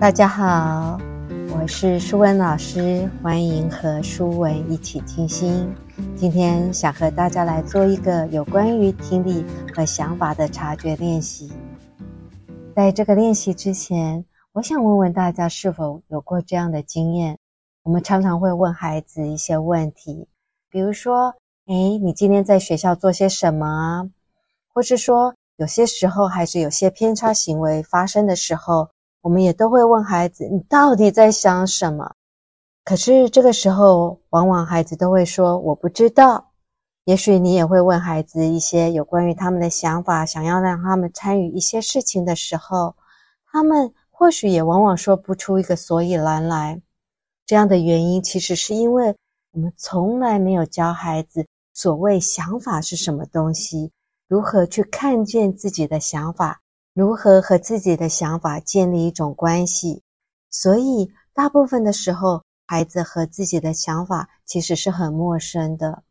[0.00, 0.96] 大家好，
[1.50, 5.68] 我是舒文老师，欢迎和舒文一起静心。
[6.14, 11.50] 今天想和大家来做一个有关于听力和想法的察觉练习。
[12.76, 17.36] 在这个练习之前，我想问问大家是否有过这样的经验？
[17.82, 20.28] 我们常常会问孩子一些问题，
[20.70, 21.34] 比如说
[21.66, 24.08] ：“哎，你今天在学校做些什么？”
[24.72, 28.90] 或是说，有些时候孩子有些偏差行为发生的时候。
[29.20, 32.14] 我们也都会问孩子：“你到底在想什么？”
[32.84, 36.52] 可是这个时候，往往孩子都会说：“我不知道。”
[37.04, 42.94] 也许你也会问孩子一些有关于他们的想法，想要让他们参与一些事情的时候，
[43.50, 46.82] 他们或许也往往说不出一个所以然来。
[47.46, 49.16] 这样的原因，其实是因为
[49.52, 53.90] 我们从来没有教孩子所谓想法是什么东西，
[54.28, 56.60] 如何去看见自己的想法。
[56.98, 60.02] 如何和自己的想法建立一种关系？
[60.50, 66.02] 所以，大部分的时候，孩子和自己的想法其实是很陌生的。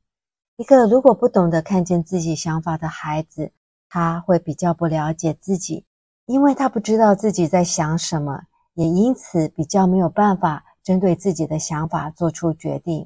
[0.56, 3.52] 一个如果不懂得看见自己想法的孩子，
[3.90, 5.84] 他会比较不了解自己，
[6.26, 8.44] 因为他不知道自己在想什么，
[8.76, 13.06] 也因此比较没有办法针对自己的想法做出决定。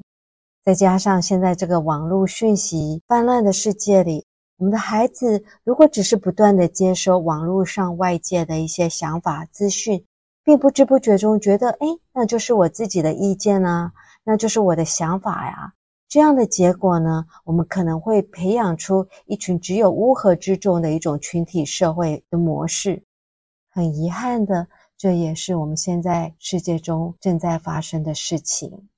[0.64, 4.24] 再加上现在这个网络讯息泛滥的世界里。
[4.62, 10.06] 我们的孩子如果只是不断的接收网络上外界的一些想法资讯，
[10.44, 15.74] 并不知不觉中觉得，哎，那就是我自己的意见啊，那就是我的想法呀。
[16.08, 23.02] 这样的结果呢，我们可能会培养出一群只有乌合之众的一种群体社会的模式。
[23.68, 28.88] 很遗憾的，这也是我们现在世界中正在发生的事情。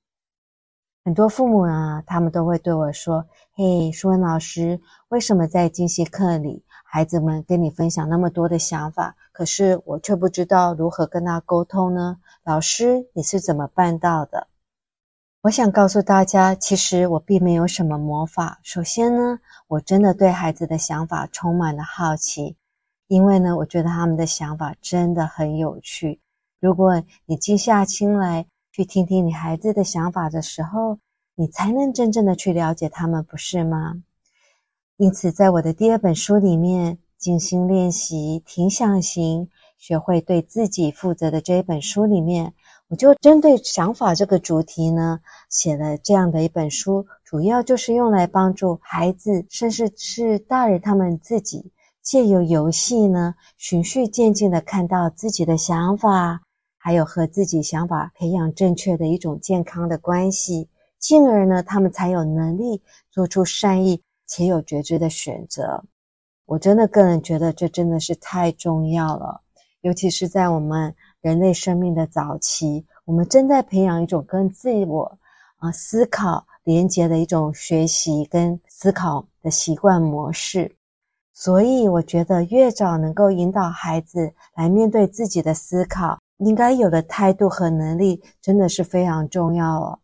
[1.05, 12.17] 很多父母啊，他们都会对我说：“嘿，舒文老师，为什么在精习课里，孩子们跟你分享那么多的想法，可是我却不知道如何跟他沟通呢？
[12.43, 14.47] 老师，你是怎么办到的？”
[15.43, 18.59] 我想告诉大家，其实我并没有什么魔法。
[18.63, 22.57] 首先呢，我真的对孩子的想法充满了好奇，
[23.05, 26.19] 因为呢，我觉得他们的想法真的很有趣。
[26.59, 30.99] 如果你静下心来，去听听你孩子的想法的时候，
[31.33, 34.03] 你才能真正的去了解他们，不是吗？
[34.97, 39.47] 因此，在我的第二本书里面，《静心练习停想型，
[39.77, 42.53] 学会对自己负责》的这一本书里面，
[42.89, 51.71] 我就针对想法这个主题呢，写了这样的一本书，主要就是用来帮助孩子，甚至是大人他们自己，
[52.01, 56.41] 借由游戏呢，循序渐进的看到自己的想法。
[56.85, 60.69] 还有和自己想法培养正确的一种健康的关系，
[60.99, 62.79] 进而呢，他们才有能力
[63.09, 65.83] 做出善意且有觉知的选择。
[66.45, 69.41] 我真的个人觉得这真的是太重要了，
[69.81, 75.17] 尤其是在我们人类生命的早期，我们正在培养一种跟自我
[75.57, 80.75] 啊思考连接的一种学习跟思考的习惯模式。
[81.33, 86.19] 所以，我觉得越早能够引导孩子来面对自己的思考。
[86.37, 89.99] 应该有的态度和能力真的是非常重要哦。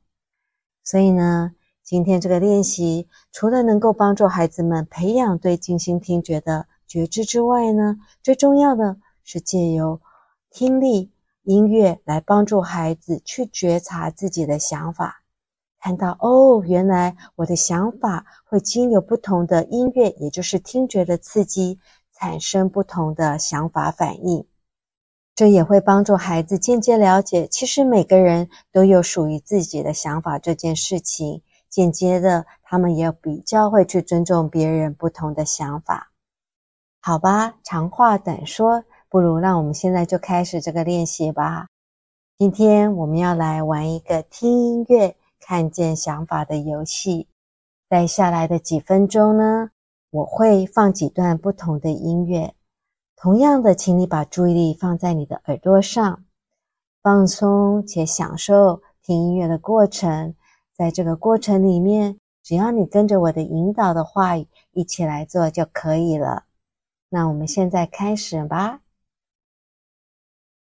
[0.84, 1.54] 所以呢，
[1.84, 10.02] 今天这个练习除了能够帮助孩子们培养对静心听觉的觉知之外呢，最重要的是借由
[10.50, 11.12] 听力
[11.44, 15.24] 音乐来帮助孩子去觉察自己的想法，
[15.80, 21.80] 看到哦，原来我的想法会经由不同的音乐，也就是听觉的刺激，
[22.14, 24.46] 产生不同的想法反应。
[25.42, 31.42] 这也会帮助孩子间接了解，其实每个人都有属于自己的想法这件事情。
[31.68, 36.12] 间接的，他们也比较会去尊重别人不同的想法。
[37.02, 41.66] 好吧，长话短说，不如让我们现在就开始这个练习吧。
[42.38, 47.28] 今天我们要来玩一个听音乐、看见想法的游戏。
[47.90, 49.72] 在下来的几分钟呢，
[50.12, 52.54] 我会放几段不同的音乐。
[53.22, 56.26] 同样的，请你把注意力放在你的耳朵上，
[57.04, 60.34] 放松且享受听音乐的过程。
[60.74, 66.46] 在这个过程里面，只要你跟着我的引导的话语一起来做就可以了。
[67.10, 68.82] 那我们现在开始吧。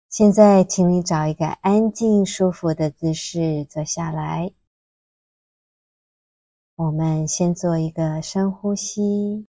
[0.09, 4.53] 现在，请你找一个安静、舒服的姿势坐下来。
[6.77, 9.47] 我们先做一个深呼吸。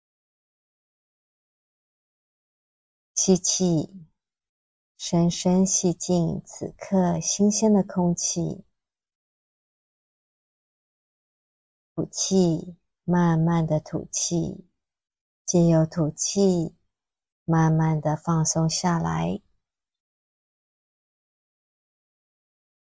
[3.18, 4.06] 吸气，
[4.96, 8.64] 深深吸进此刻新鲜的空气；
[11.96, 14.70] 吐气，慢慢的吐气，
[15.48, 16.76] 借由吐气，
[17.44, 19.42] 慢慢的放松下来。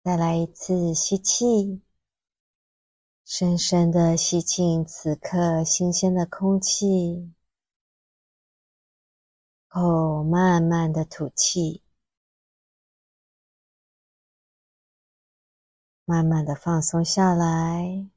[0.02, 1.80] 再来一次吸气，
[3.24, 7.32] 深深的吸进此刻新鲜的空气，
[9.76, 11.82] 后慢慢的吐气，
[16.04, 18.08] 慢慢的放松下来。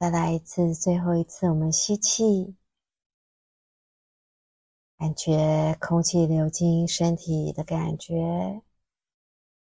[0.00, 2.56] 再来一次，最后一次，我们吸气，
[4.98, 8.62] 感觉空气流进身体的感觉。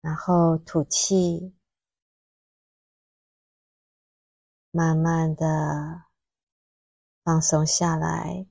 [0.03, 1.55] 然后吐气，
[4.71, 6.05] 慢慢的
[7.25, 8.47] 放松下来。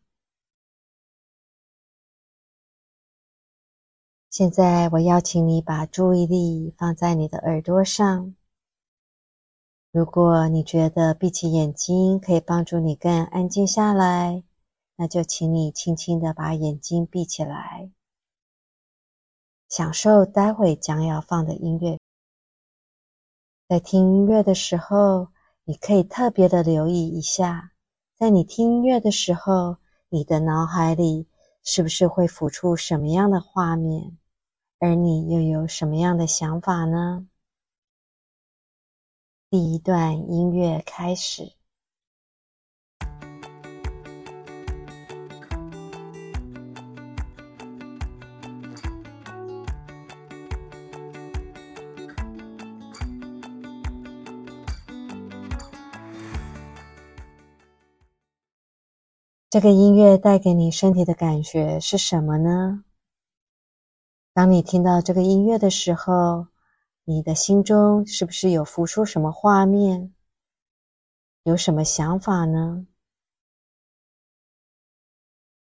[4.38, 8.36] 现在我邀请你把注意力放在你的耳朵上。
[9.94, 14.44] 如果你觉得闭起眼睛可以帮助你更安静下来，
[14.98, 17.90] 那就请你轻轻的把眼睛闭起来。
[19.70, 21.98] 享受待会将要放的音乐。
[23.70, 25.30] 在听音乐的时候，
[25.64, 27.72] 你可以特别的留意一下，
[28.18, 29.78] 在你听音乐的时候，
[30.10, 31.26] 你的脑海里
[31.64, 34.18] 是不是会浮出什么样的画面，
[34.86, 37.26] 而你又有什么样的想法呢？
[39.50, 41.54] 第一段音乐开始。
[59.50, 62.85] 这个音乐带给你身体的感觉是什么呢？
[64.36, 66.48] 当你听到这个音乐的时候，
[67.06, 70.14] 你的心中是不是有浮出什么画面？
[71.44, 72.86] 有什么想法呢？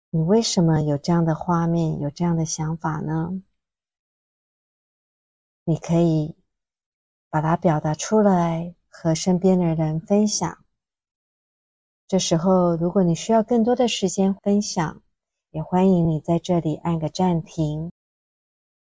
[0.09, 3.43] 你为什么有这样的画面，有这样的想法呢？
[5.63, 6.35] 你可以
[7.29, 10.65] 把它表达出来，和身边的人分享。
[12.07, 15.03] 这时候，如果你需要更多的时间分享，
[15.51, 17.91] 也欢迎你在这里按个暂停，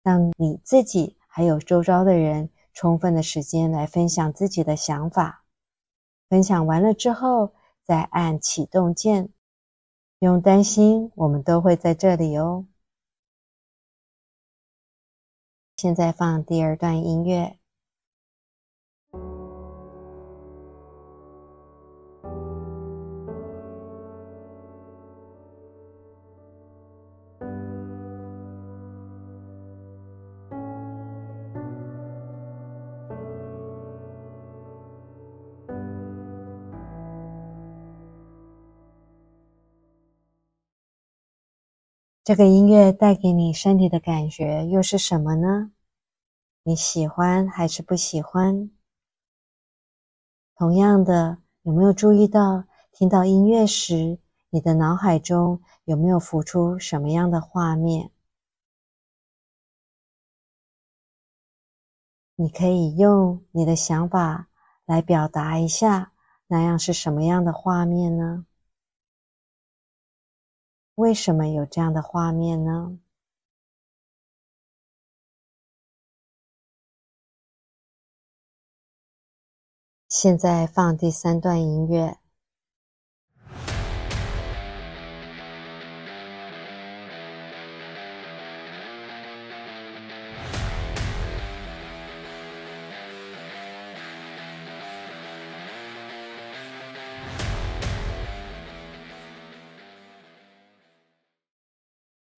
[0.07, 5.43] 让你自己还有周遭的人充分的时间来分享自己的想法。
[6.29, 9.31] 分享完了之后，再按启动键。
[10.21, 12.69] 不用担心，我们都会在这里哦。
[15.77, 17.59] 现在放第二段音乐。
[42.27, 45.71] 这个音乐带给你身体的感觉又是什么呢？
[46.65, 48.69] 你喜欢还是不喜欢？
[50.57, 54.19] 同样的，有没有注意到听到音乐时，
[54.51, 58.11] 你的脑海中有没有浮出什么样的画面？
[62.35, 64.49] 你可以用你的想法
[64.85, 66.11] 来表达一下，
[66.49, 68.47] 那样是什么样的画面呢？
[70.97, 72.99] 为什么有这样的画面呢？
[80.09, 82.19] 现在放第三段音乐。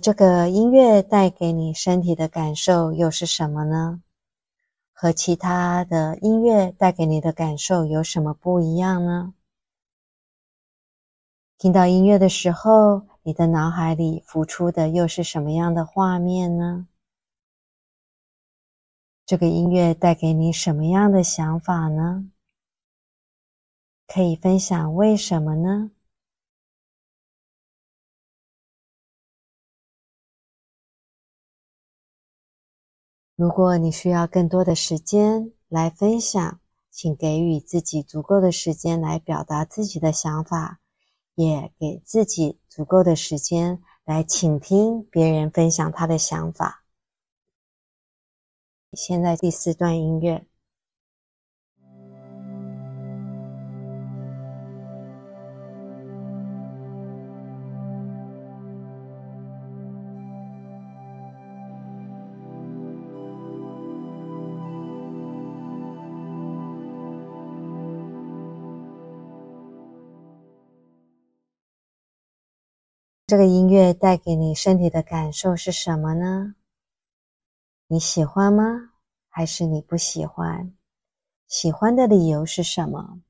[0.09, 4.01] 这个音乐带给你身体的感受又是什么呢？
[4.91, 9.35] 和其他的音乐带给你的感受有什么不一样呢？
[11.59, 16.89] 听到音乐的时候，你的脑海里浮出的又是什么样的画面呢？
[19.27, 22.31] 这个音乐带给你什么样的想法呢？
[24.07, 25.91] 可以分享为什么呢？
[33.39, 36.59] 如果你需要更多的时间来分享，
[36.91, 40.81] 请给予自己足够的时间来表达自己的想法，
[41.37, 46.83] 也给自己足够的时间来倾听别人分享他的想法。
[48.93, 50.48] 现在第四段音乐。
[73.29, 76.55] 这个音乐带给你身体的感受是什么呢？
[77.87, 78.93] 你喜欢吗？
[79.29, 80.73] 还是你不喜欢？
[81.47, 83.21] 喜欢的理由是什么？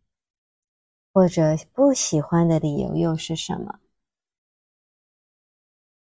[1.12, 3.80] 或者不喜欢的理由又是什么？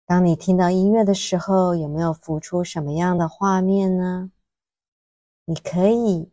[0.06, 4.32] 当你听到音乐的时候，有没有浮出什么样的画面呢？
[5.46, 6.32] 你可以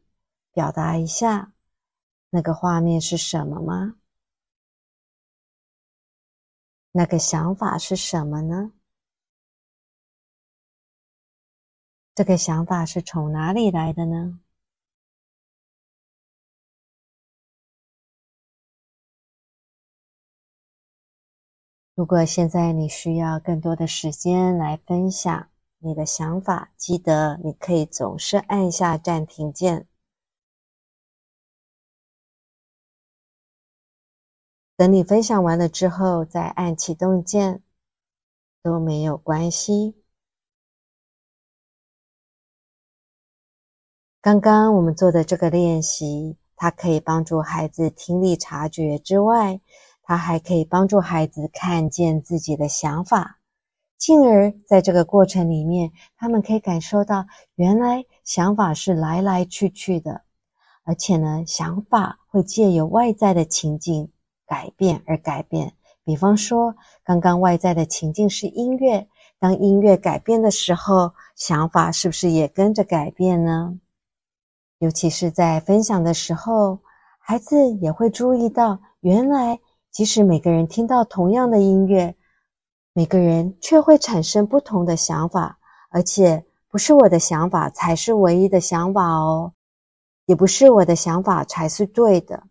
[0.52, 1.54] 表达一下
[2.28, 3.96] 那个画面是什么吗？
[6.96, 8.70] 那个想法是什么呢？
[12.14, 14.38] 这个想法是从哪里来的呢？
[21.96, 25.48] 如果现在你需要更多的时间来分享
[25.80, 29.88] 你的想法，记得你可以总是按下暂停键。
[34.76, 37.62] 等你分享完了之后，再按启动键
[38.60, 39.94] 都没有关系。
[44.20, 49.60] 刚刚我们做的这个练习，它可以帮助孩子听力察觉之外，
[50.02, 53.38] 它还可以帮助孩子看见自己的想法，
[53.96, 60.22] 进而在这个过程里面，他们可以感受到原来想法是来来去去的，
[60.82, 64.10] 而且呢，想法会借由外在的情境。
[64.54, 65.72] 改变而改变，
[66.04, 69.08] 比方说，刚刚外在的情境是音乐，
[69.40, 73.80] 当音乐改变的时候，想法是不是也跟着改变呢？
[74.78, 76.78] 尤其是在分享的时候，
[77.18, 79.58] 孩子也会注意到，原来
[79.90, 82.14] 即使每个人听到同样的音乐，
[82.92, 85.58] 每个人却会产生不同的想法，
[85.90, 89.52] 而且不是我的想法才是唯一的想法哦，
[90.26, 92.44] 也不是我的想法才是对的。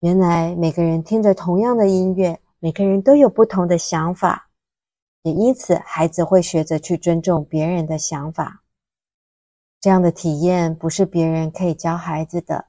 [0.00, 4.48] 原来每个人听着同样的音乐，每个人都有不同的想法，
[5.22, 8.62] 也因此孩子会学着去尊重别人的想法。
[9.80, 12.66] 这样的体验不是别人可以教孩子的，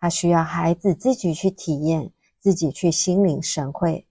[0.00, 4.06] 他需要孩子自己去体验，自己去心领神会。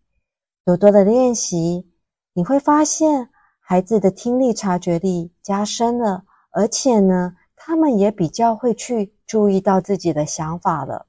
[0.64, 1.90] 多多的练习，
[2.34, 11.08] 你会发现孩子的听力察觉力加深了，而且呢，他们也比较会去注意到自己的想法了。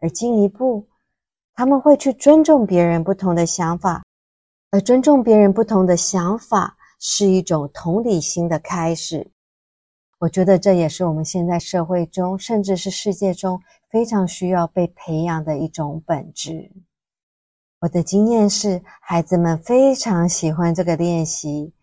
[0.00, 0.86] 而进一步，
[1.54, 4.04] 他们会去尊重别人不同的想法，
[4.70, 9.30] 而尊重别人不同的想法是一种同理心的开始。
[10.18, 13.60] 我觉得这也是我们现在社会中，甚至是世界中
[13.90, 16.72] 非常需要被培养的一种本质。
[17.80, 21.74] 我的经验是，孩子们非常喜欢这个练习，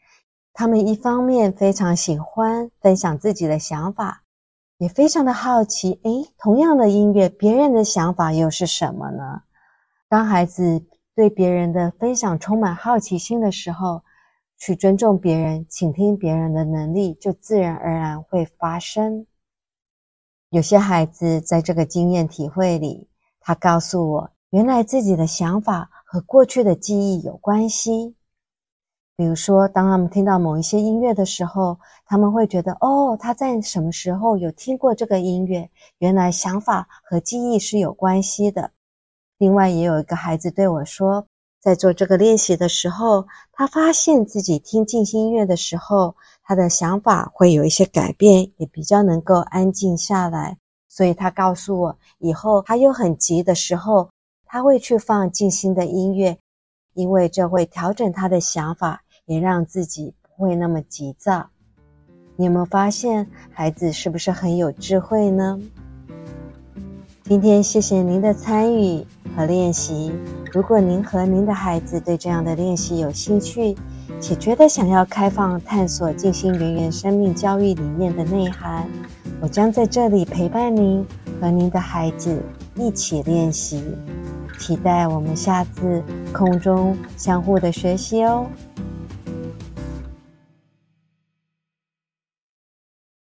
[0.51, 4.22] 他们一方面非常喜欢分享自己的想法。
[4.83, 9.43] 也非常的好奇，诶，同样的音乐，别人的想法又是什么呢？
[10.09, 10.85] 当孩子
[11.15, 14.03] 对别人的分享充满好奇心的时候，
[14.57, 19.25] 去尊重别人、倾听别人的能力，就自然而然会发生。
[20.49, 23.07] 有些孩子在这个经验体会里，
[23.39, 28.17] 他告诉我，原来自己的想法和过去的记忆有关系。
[29.15, 31.77] 比如说，当他们听到某一些音乐的时候，
[32.07, 35.69] 他们会觉得，哦，他在什么时候有听过这个音乐？
[35.99, 38.71] 原来想法和记忆是有关系的。
[39.37, 41.27] 另外，也有一个孩子对我说，
[41.61, 50.57] 在做这个练习的时候，他发现自己听静心音乐的时候，他的想法会有一些改变，也比较能够安静下来。
[50.89, 54.09] 所以他告诉我，以后他又很急的时候，
[54.47, 56.37] 他会去放静心的音乐。
[56.93, 61.49] 因为这会调整他的想法，也让自己不会那么急躁。
[62.35, 65.59] 你有没有发现孩子是不是很有智慧呢？
[67.23, 70.11] 今天谢谢您的参与和练习。
[70.51, 73.75] 如果您和您的孩子对这样的练习有兴趣，
[74.19, 78.87] 且觉得想要开放探索进行圆圆生命教育理念的内涵，
[79.41, 81.05] 我将在这里陪伴您
[81.39, 82.41] 和您的孩子
[82.75, 83.83] 一起练习。
[84.59, 88.47] 期待我们下次空中相互的学习哦。